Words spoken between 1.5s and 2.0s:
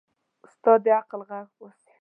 باسي.